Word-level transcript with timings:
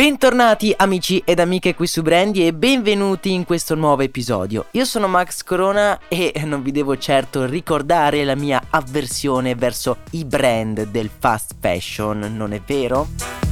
Bentornati 0.00 0.72
amici 0.74 1.20
ed 1.26 1.40
amiche 1.40 1.74
qui 1.74 1.86
su 1.86 2.00
Brandy 2.00 2.46
e 2.46 2.54
benvenuti 2.54 3.34
in 3.34 3.44
questo 3.44 3.74
nuovo 3.74 4.00
episodio. 4.00 4.68
Io 4.70 4.86
sono 4.86 5.08
Max 5.08 5.42
Corona 5.42 6.00
e 6.08 6.32
non 6.46 6.62
vi 6.62 6.70
devo 6.72 6.96
certo 6.96 7.44
ricordare 7.44 8.24
la 8.24 8.34
mia 8.34 8.62
avversione 8.70 9.54
verso 9.54 9.98
i 10.12 10.24
brand 10.24 10.84
del 10.84 11.10
fast 11.14 11.54
fashion, 11.60 12.34
non 12.34 12.54
è 12.54 12.62
vero? 12.64 13.49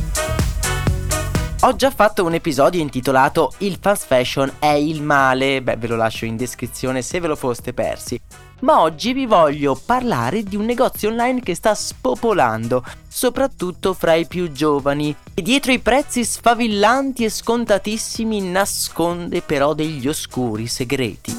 Ho 1.69 1.77
già 1.77 1.91
fatto 1.91 2.25
un 2.25 2.33
episodio 2.33 2.81
intitolato 2.81 3.53
Il 3.59 3.77
fast 3.79 4.07
fashion 4.07 4.51
è 4.59 4.69
il 4.69 5.03
male, 5.03 5.61
beh 5.61 5.77
ve 5.77 5.87
lo 5.89 5.97
lascio 5.97 6.25
in 6.25 6.35
descrizione 6.35 7.03
se 7.03 7.21
ve 7.21 7.27
lo 7.27 7.37
foste 7.37 7.75
persi 7.75 8.19
ma 8.61 8.81
oggi 8.81 9.13
vi 9.13 9.27
voglio 9.27 9.79
parlare 9.85 10.43
di 10.43 10.57
un 10.57 10.65
negozio 10.65 11.11
online 11.11 11.41
che 11.43 11.55
sta 11.55 11.75
spopolando, 11.75 12.83
soprattutto 13.07 13.93
fra 13.95 14.15
i 14.15 14.27
più 14.27 14.51
giovani, 14.51 15.15
e 15.35 15.43
dietro 15.43 15.71
i 15.71 15.79
prezzi 15.79 16.25
sfavillanti 16.25 17.23
e 17.23 17.29
scontatissimi 17.29 18.41
nasconde 18.41 19.43
però 19.43 19.75
degli 19.75 20.09
oscuri 20.09 20.67
segreti. 20.67 21.33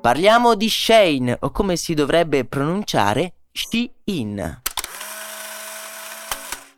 Parliamo 0.00 0.56
di 0.56 0.68
Shane, 0.68 1.36
o 1.38 1.50
come 1.50 1.76
si 1.76 1.94
dovrebbe 1.94 2.44
pronunciare, 2.46 3.34
Shein. 3.52 4.62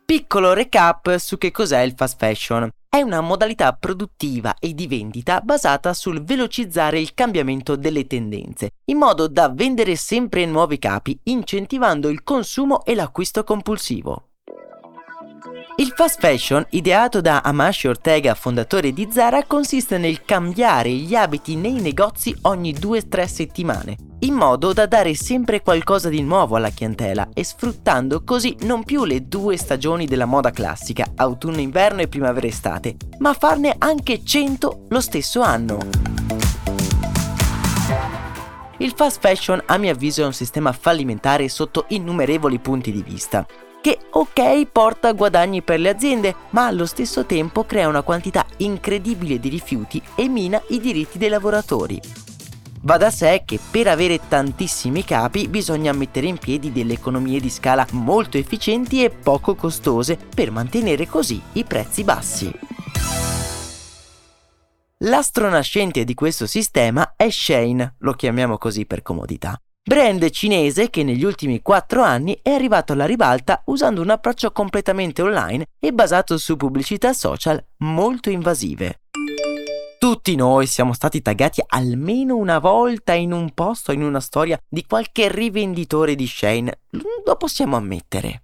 Piccolo 0.09 0.53
recap 0.53 1.17
su 1.17 1.37
che 1.37 1.51
cos'è 1.51 1.81
il 1.81 1.93
fast 1.93 2.17
fashion. 2.17 2.69
È 2.87 3.01
una 3.01 3.19
modalità 3.19 3.73
produttiva 3.73 4.55
e 4.57 4.73
di 4.73 4.87
vendita 4.87 5.41
basata 5.41 5.93
sul 5.93 6.23
velocizzare 6.23 6.97
il 6.97 7.13
cambiamento 7.13 7.75
delle 7.75 8.07
tendenze, 8.07 8.69
in 8.85 8.99
modo 8.99 9.27
da 9.27 9.49
vendere 9.49 9.97
sempre 9.97 10.45
nuovi 10.45 10.79
capi, 10.79 11.19
incentivando 11.23 12.07
il 12.07 12.23
consumo 12.23 12.85
e 12.85 12.95
l'acquisto 12.95 13.43
compulsivo. 13.43 14.29
Il 15.75 15.91
fast 15.93 16.21
fashion, 16.21 16.65
ideato 16.69 17.19
da 17.19 17.41
Amashi 17.41 17.89
Ortega, 17.89 18.33
fondatore 18.33 18.93
di 18.93 19.09
Zara, 19.11 19.43
consiste 19.43 19.97
nel 19.97 20.23
cambiare 20.23 20.89
gli 20.89 21.15
abiti 21.15 21.57
nei 21.57 21.81
negozi 21.81 22.33
ogni 22.43 22.71
2-3 22.71 23.25
settimane, 23.25 23.97
in 24.19 24.33
modo 24.33 24.73
da 24.73 24.85
dare 24.85 25.13
sempre 25.13 25.61
qualcosa 25.61 26.09
di 26.09 26.21
nuovo 26.21 26.55
alla 26.55 26.71
clientela 26.71 27.29
e 27.33 27.43
sfruttando 27.43 28.23
così 28.23 28.55
non 28.61 28.83
più 28.83 29.05
le 29.05 29.27
due 29.27 29.57
stagioni 29.57 30.05
della 30.05 30.25
moda 30.25 30.51
classica, 30.51 31.11
autunno-inverno 31.15 32.01
e 32.01 32.07
primavera-estate, 32.07 32.95
ma 33.19 33.33
farne 33.33 33.75
anche 33.77 34.23
100 34.23 34.85
lo 34.89 35.01
stesso 35.01 35.41
anno. 35.41 35.77
Il 38.79 38.93
fast 38.95 39.19
fashion 39.19 39.61
a 39.65 39.77
mio 39.77 39.91
avviso 39.91 40.21
è 40.21 40.25
un 40.25 40.33
sistema 40.33 40.71
fallimentare 40.71 41.49
sotto 41.49 41.85
innumerevoli 41.89 42.59
punti 42.59 42.91
di 42.91 43.03
vista 43.03 43.45
che 43.79 43.99
ok 44.09 44.65
porta 44.69 45.13
guadagni 45.13 45.61
per 45.61 45.79
le 45.79 45.87
aziende, 45.87 46.35
ma 46.49 46.65
allo 46.65 46.85
stesso 46.85 47.25
tempo 47.25 47.63
crea 47.63 47.87
una 47.87 48.01
quantità 48.01 48.45
incredibile 48.57 49.39
di 49.39 49.47
rifiuti 49.47 50.01
e 50.15 50.27
mina 50.27 50.61
i 50.69 50.81
diritti 50.81 51.17
dei 51.17 51.29
lavoratori. 51.29 52.26
Va 52.81 52.97
da 52.97 53.09
sé 53.09 53.43
che 53.45 53.59
per 53.71 53.87
avere 53.87 54.19
tantissimi 54.27 55.03
capi 55.03 55.47
bisogna 55.47 55.91
mettere 55.93 56.27
in 56.27 56.37
piedi 56.37 56.71
delle 56.71 56.93
economie 56.93 57.39
di 57.39 57.49
scala 57.49 57.85
molto 57.91 58.37
efficienti 58.37 59.03
e 59.03 59.09
poco 59.09 59.55
costose 59.55 60.17
per 60.17 60.51
mantenere 60.51 61.07
così 61.07 61.41
i 61.53 61.63
prezzi 61.63 62.03
bassi. 62.03 62.51
L'astro 65.01 65.49
nascente 65.49 66.03
di 66.03 66.13
questo 66.13 66.47
sistema 66.47 67.13
è 67.15 67.29
Shane, 67.29 67.95
lo 67.99 68.13
chiamiamo 68.13 68.57
così 68.57 68.85
per 68.85 69.01
comodità 69.01 69.59
brand 69.87 70.29
cinese 70.31 70.89
che 70.89 71.01
negli 71.03 71.23
ultimi 71.23 71.61
4 71.61 72.03
anni 72.03 72.37
è 72.41 72.49
arrivato 72.49 72.91
alla 72.91 73.05
ribalta 73.05 73.61
usando 73.67 74.01
un 74.01 74.09
approccio 74.09 74.51
completamente 74.51 75.21
online 75.21 75.67
e 75.79 75.93
basato 75.93 76.37
su 76.37 76.57
pubblicità 76.57 77.13
social 77.13 77.63
molto 77.77 78.29
invasive. 78.29 78.99
Tutti 79.99 80.35
noi 80.35 80.67
siamo 80.67 80.93
stati 80.93 81.23
taggati 81.23 81.63
almeno 81.65 82.35
una 82.35 82.59
volta 82.59 83.13
in 83.13 83.31
un 83.31 83.51
post 83.55 83.89
o 83.89 83.93
in 83.93 84.03
una 84.03 84.19
storia 84.19 84.61
di 84.67 84.85
qualche 84.85 85.27
rivenditore 85.27 86.13
di 86.13 86.27
Shane, 86.27 86.79
lo 87.25 87.35
possiamo 87.35 87.77
ammettere. 87.77 88.43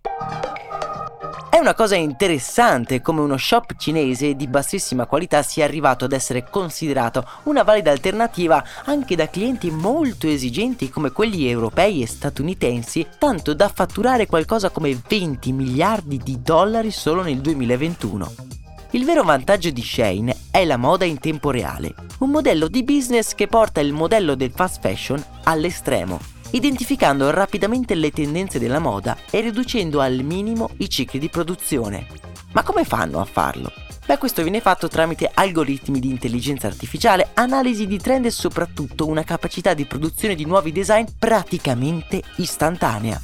È 1.51 1.59
una 1.59 1.75
cosa 1.75 1.95
interessante 1.95 3.01
come 3.01 3.21
uno 3.21 3.37
shop 3.37 3.75
cinese 3.77 4.33
di 4.33 4.47
bassissima 4.47 5.05
qualità 5.05 5.43
sia 5.43 5.63
arrivato 5.63 6.05
ad 6.05 6.13
essere 6.13 6.49
considerato 6.49 7.23
una 7.43 7.61
valida 7.61 7.91
alternativa 7.91 8.63
anche 8.85 9.15
da 9.15 9.29
clienti 9.29 9.69
molto 9.69 10.25
esigenti 10.27 10.89
come 10.89 11.11
quelli 11.11 11.47
europei 11.47 12.01
e 12.01 12.07
statunitensi, 12.07 13.05
tanto 13.19 13.53
da 13.53 13.69
fatturare 13.69 14.25
qualcosa 14.25 14.71
come 14.71 14.99
20 15.07 15.51
miliardi 15.51 16.17
di 16.17 16.41
dollari 16.41 16.89
solo 16.89 17.21
nel 17.21 17.39
2021. 17.39 18.52
Il 18.93 19.05
vero 19.05 19.23
vantaggio 19.23 19.69
di 19.69 19.83
Shane 19.83 20.35
è 20.49 20.65
la 20.65 20.77
moda 20.77 21.05
in 21.05 21.19
tempo 21.19 21.51
reale, 21.51 21.93
un 22.19 22.29
modello 22.29 22.67
di 22.67 22.83
business 22.83 23.35
che 23.35 23.47
porta 23.47 23.81
il 23.81 23.93
modello 23.93 24.35
del 24.35 24.51
fast 24.51 24.81
fashion 24.81 25.23
all'estremo 25.43 26.33
identificando 26.53 27.31
rapidamente 27.31 27.95
le 27.95 28.11
tendenze 28.11 28.59
della 28.59 28.79
moda 28.79 29.17
e 29.29 29.41
riducendo 29.41 30.01
al 30.01 30.21
minimo 30.23 30.69
i 30.77 30.89
cicli 30.89 31.19
di 31.19 31.29
produzione. 31.29 32.07
Ma 32.51 32.63
come 32.63 32.83
fanno 32.83 33.19
a 33.19 33.25
farlo? 33.25 33.71
Beh, 34.05 34.17
questo 34.17 34.43
viene 34.43 34.59
fatto 34.59 34.87
tramite 34.87 35.31
algoritmi 35.33 35.99
di 35.99 36.09
intelligenza 36.09 36.67
artificiale, 36.67 37.29
analisi 37.33 37.87
di 37.87 37.97
trend 37.97 38.25
e 38.25 38.31
soprattutto 38.31 39.07
una 39.07 39.23
capacità 39.23 39.73
di 39.73 39.85
produzione 39.85 40.35
di 40.35 40.45
nuovi 40.45 40.71
design 40.71 41.05
praticamente 41.17 42.21
istantanea. 42.35 43.19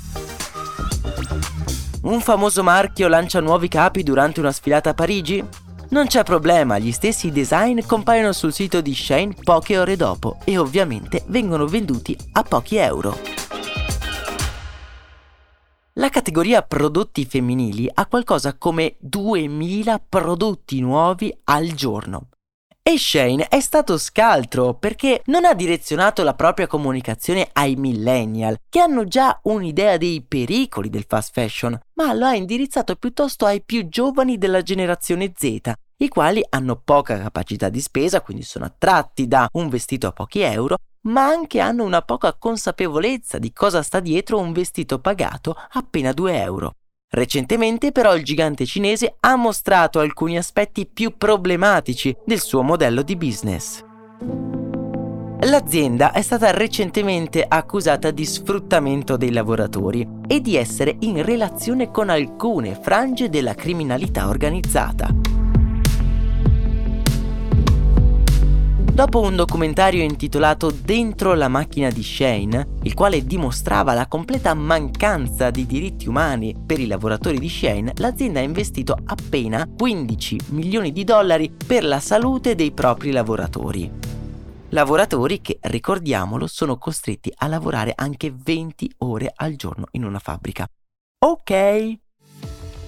Un 2.02 2.22
famoso 2.22 2.64
marchio 2.64 3.10
lancia 3.10 3.42
nuovi 3.42 3.68
capi 3.68 4.04
durante 4.04 4.40
una 4.40 4.54
sfilata 4.54 4.92
a 4.92 4.94
Parigi? 4.94 5.46
Non 5.90 6.08
c'è 6.08 6.24
problema, 6.24 6.78
gli 6.78 6.94
stessi 6.94 7.30
design 7.30 7.82
compaiono 7.86 8.32
sul 8.32 8.54
sito 8.54 8.80
di 8.80 8.96
Shane 8.96 9.36
poche 9.44 9.78
ore 9.78 9.98
dopo 9.98 10.38
e 10.46 10.58
ovviamente 10.58 11.24
vengono 11.28 11.66
venduti 11.68 12.18
a 12.34 12.44
pochi 12.44 12.78
euro. 12.78 13.18
La 15.94 16.08
categoria 16.10 16.62
prodotti 16.62 17.26
femminili 17.26 17.90
ha 17.94 18.06
qualcosa 18.06 18.56
come 18.58 18.96
2000 19.00 20.02
prodotti 20.08 20.80
nuovi 20.80 21.38
al 21.44 21.74
giorno. 21.74 22.30
E 22.82 22.98
Shane 22.98 23.48
è 23.48 23.60
stato 23.60 23.98
scaltro 23.98 24.74
perché 24.74 25.22
non 25.26 25.46
ha 25.46 25.54
direzionato 25.54 26.24
la 26.24 26.34
propria 26.34 26.66
comunicazione 26.66 27.48
ai 27.54 27.76
millennial, 27.76 28.58
che 28.68 28.80
hanno 28.80 29.06
già 29.06 29.40
un'idea 29.44 29.98
dei 29.98 30.26
pericoli 30.28 30.90
del 30.90 31.06
fast 31.08 31.32
fashion, 31.34 31.80
ma 31.96 32.14
lo 32.14 32.26
ha 32.26 32.36
indirizzato 32.36 32.96
piuttosto 32.96 33.46
ai 33.46 33.62
più 33.64 33.88
giovani 33.88 34.38
della 34.38 34.62
generazione 34.62 35.32
Z 35.36 35.74
i 36.02 36.08
quali 36.08 36.42
hanno 36.50 36.78
poca 36.78 37.18
capacità 37.18 37.68
di 37.68 37.82
spesa, 37.82 38.22
quindi 38.22 38.44
sono 38.44 38.66
attratti 38.66 39.28
da 39.28 39.50
un 39.54 39.68
vestito 39.68 40.08
a 40.08 40.14
pochi 40.14 40.40
euro, 40.40 40.78
ma 41.02 41.26
anche 41.26 41.60
hanno 41.60 41.84
una 41.84 42.02
poca 42.02 42.34
consapevolezza 42.34 43.38
di 43.38 43.52
cosa 43.52 43.82
sta 43.82 44.00
dietro 44.00 44.40
un 44.40 44.54
vestito 44.54 45.00
pagato 45.00 45.56
appena 45.72 46.14
2 46.14 46.42
euro. 46.42 46.74
Recentemente 47.12 47.92
però 47.92 48.16
il 48.16 48.24
gigante 48.24 48.68
cinese 48.68 49.16
ha 49.22 49.36
mostrato 49.36 50.00
alcuni 50.00 50.38
aspetti 50.38 50.86
più 50.86 51.18
problematici 51.18 52.16
del 52.24 52.40
suo 52.40 52.62
modello 52.62 53.02
di 53.02 53.16
business. 53.16 53.84
L'azienda 55.42 56.12
è 56.12 56.22
stata 56.22 56.52
recentemente 56.52 57.44
accusata 57.48 58.12
di 58.12 58.26
sfruttamento 58.26 59.18
dei 59.18 59.32
lavoratori 59.32 60.08
e 60.28 60.40
di 60.40 60.56
essere 60.56 60.98
in 61.00 61.24
relazione 61.24 61.90
con 61.90 62.10
alcune 62.10 62.78
frange 62.80 63.30
della 63.30 63.56
criminalità 63.56 64.28
organizzata. 64.28 65.10
Dopo 69.00 69.22
un 69.22 69.38
documentario 69.38 70.04
intitolato 70.04 70.72
Dentro 70.72 71.34
la 71.34 71.48
macchina 71.48 71.90
di 71.90 72.04
Shane, 72.04 72.80
il 72.82 72.94
quale 72.94 73.24
dimostrava 73.24 73.94
la 73.94 74.08
completa 74.08 74.54
mancanza 74.54 75.52
di 75.52 75.66
diritti 75.66 76.10
umani 76.10 76.54
per 76.66 76.82
i 76.82 76.86
lavoratori 76.86 77.40
di 77.40 77.48
Shane, 77.48 77.94
l'azienda 77.96 78.42
ha 78.42 78.44
investito 78.44 78.98
appena 79.06 79.66
15 79.66 80.40
milioni 80.50 80.92
di 80.92 81.06
dollari 81.06 81.50
per 81.50 81.86
la 81.86 82.02
salute 82.02 82.56
dei 82.56 82.72
propri 82.72 83.12
lavoratori. 83.12 83.90
Lavoratori 84.72 85.40
che, 85.40 85.60
ricordiamolo, 85.62 86.46
sono 86.46 86.78
costretti 86.78 87.32
a 87.38 87.48
lavorare 87.48 87.94
anche 87.96 88.34
20 88.36 88.96
ore 88.98 89.32
al 89.34 89.56
giorno 89.56 89.86
in 89.92 90.04
una 90.04 90.20
fabbrica. 90.20 90.68
Ok. 91.20 91.98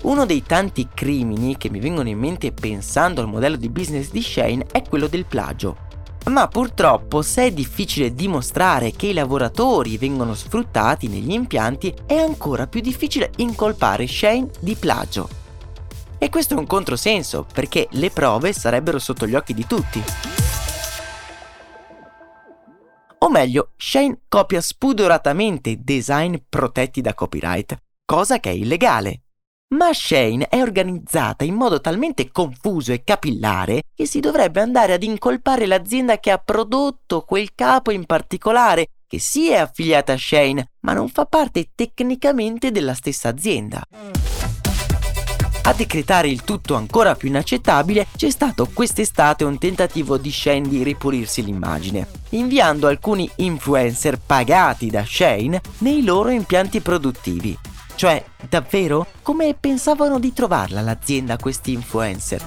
Uno 0.02 0.25
dei 0.25 0.44
tanti 0.44 0.90
crimini 0.94 1.56
che 1.56 1.69
mi 1.69 1.80
vengono 1.80 2.10
in 2.10 2.19
mente 2.19 2.52
pensando 2.52 3.22
al 3.22 3.30
modello 3.30 3.56
di 3.56 3.69
business 3.69 4.12
di 4.12 4.22
Shane 4.22 4.66
è 4.74 4.81
quello 4.81 5.07
del 5.07 5.25
plagio. 5.25 5.91
Ma 6.25 6.47
purtroppo 6.47 7.23
se 7.23 7.45
è 7.45 7.51
difficile 7.51 8.13
dimostrare 8.13 8.91
che 8.91 9.07
i 9.07 9.13
lavoratori 9.13 9.97
vengono 9.97 10.35
sfruttati 10.35 11.07
negli 11.07 11.31
impianti, 11.31 11.94
è 12.06 12.15
ancora 12.15 12.68
più 12.68 12.79
difficile 12.79 13.31
incolpare 13.38 14.07
Shane 14.07 14.50
di 14.59 14.75
plagio. 14.75 15.27
E 16.19 16.29
questo 16.29 16.53
è 16.53 16.57
un 16.57 16.68
controsenso, 16.68 17.47
perché 17.51 17.88
le 17.91 18.12
prove 18.12 18.53
sarebbero 18.53 19.00
sotto 19.00 19.25
gli 19.25 19.33
occhi 19.33 19.56
di 19.56 19.65
tutti. 19.65 20.03
O 23.18 23.29
meglio, 23.29 23.71
Shane 23.75 24.21
copia 24.27 24.62
spudoratamente 24.62 25.79
design 25.81 26.35
protetti 26.47 27.01
da 27.01 27.15
copyright, 27.15 27.75
cosa 28.06 28.39
che 28.39 28.51
è 28.51 28.53
illegale. 28.53 29.21
Ma 29.73 29.94
Shane 29.94 30.50
è 30.50 30.62
organizzata 30.62 31.45
in 31.45 31.56
modo 31.56 31.79
talmente 31.79 32.29
confuso 32.29 32.91
e 32.91 33.03
capillare 33.06 33.83
che 33.95 34.06
si 34.06 34.19
dovrebbe 34.19 34.59
andare 34.59 34.91
ad 34.91 35.01
incolpare 35.01 35.65
l'azienda 35.65 36.19
che 36.19 36.29
ha 36.29 36.38
prodotto 36.38 37.21
quel 37.21 37.51
capo 37.56 37.91
in 37.91 38.06
particolare, 38.06 38.88
che 39.07 39.18
sì 39.18 39.50
è 39.50 39.56
affiliata 39.56 40.12
a 40.12 40.18
Shane, 40.18 40.71
ma 40.81 40.91
non 40.91 41.07
fa 41.07 41.25
parte 41.25 41.69
tecnicamente 41.73 42.71
della 42.71 42.94
stessa 42.94 43.29
azienda. 43.29 43.81
A 45.63 45.73
decretare 45.73 46.27
il 46.27 46.44
tutto 46.44 46.75
ancora 46.75 47.15
più 47.15 47.29
inaccettabile 47.29 48.07
c'è 48.18 48.29
stato 48.29 48.68
quest'estate 48.73 49.45
un 49.45 49.57
tentativo 49.57 50.18
di 50.18 50.31
Shane 50.31 50.68
di 50.68 50.83
ripulirsi 50.83 51.45
l'immagine, 51.45 52.07
inviando 52.31 52.88
alcuni 52.88 53.29
influencer 53.38 54.19
pagati 54.19 54.89
da 54.89 55.06
Shane 55.06 55.62
nei 55.77 56.03
loro 56.03 56.29
impianti 56.29 56.81
produttivi, 56.81 57.57
cioè, 57.96 58.24
davvero? 58.50 59.08
Come 59.22 59.56
pensavano 59.60 60.20
di 60.20 60.34
trovarla 60.34 60.82
l'azienda 60.82 61.38
questi 61.38 61.74
influencer? 61.74 62.44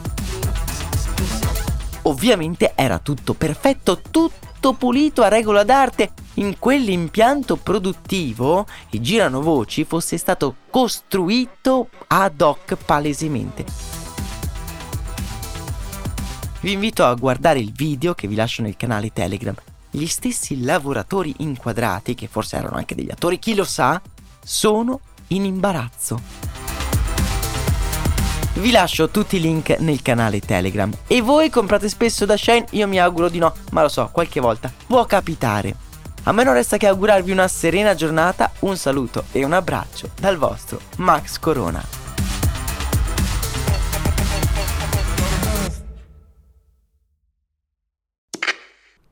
Ovviamente 2.02 2.73
era 2.75 2.99
tutto 2.99 3.35
perfetto, 3.35 4.00
tutto 4.00 4.75
pulito 4.75 5.23
a 5.23 5.29
regola 5.29 5.64
d'arte. 5.64 6.12
In 6.35 6.58
quell'impianto 6.58 7.56
produttivo, 7.56 8.67
e 8.91 9.00
girano 9.00 9.41
voci, 9.41 9.85
fosse 9.85 10.19
stato 10.19 10.56
costruito 10.69 11.88
ad 12.08 12.41
hoc 12.41 12.76
palesemente. 12.85 13.64
Vi 16.61 16.73
invito 16.73 17.05
a 17.05 17.14
guardare 17.14 17.58
il 17.58 17.73
video 17.73 18.14
che 18.14 18.26
vi 18.26 18.35
lascio 18.35 18.62
nel 18.62 18.76
canale 18.76 19.12
Telegram. 19.12 19.55
Gli 19.91 20.06
stessi 20.06 20.62
lavoratori 20.62 21.35
inquadrati, 21.38 22.14
che 22.14 22.26
forse 22.26 22.56
erano 22.56 22.76
anche 22.76 22.94
degli 22.94 23.11
attori, 23.11 23.38
chi 23.38 23.55
lo 23.55 23.64
sa, 23.64 24.00
sono 24.43 25.00
in 25.28 25.44
imbarazzo. 25.44 26.20
Vi 28.54 28.70
lascio 28.70 29.08
tutti 29.10 29.36
i 29.36 29.40
link 29.40 29.76
nel 29.80 30.00
canale 30.00 30.38
Telegram. 30.40 30.90
E 31.08 31.20
voi 31.20 31.50
comprate 31.50 31.88
spesso 31.88 32.24
da 32.24 32.36
Shane? 32.36 32.66
Io 32.70 32.86
mi 32.86 33.00
auguro 33.00 33.28
di 33.28 33.38
no, 33.38 33.52
ma 33.72 33.82
lo 33.82 33.88
so, 33.88 34.08
qualche 34.12 34.40
volta 34.40 34.72
può 34.86 35.04
capitare. 35.06 35.74
A 36.24 36.32
me 36.32 36.44
non 36.44 36.54
resta 36.54 36.76
che 36.76 36.86
augurarvi 36.86 37.32
una 37.32 37.48
serena 37.48 37.94
giornata, 37.94 38.52
un 38.60 38.76
saluto 38.76 39.24
e 39.32 39.44
un 39.44 39.52
abbraccio 39.52 40.10
dal 40.18 40.36
vostro 40.36 40.80
Max 40.96 41.38
Corona. 41.38 42.03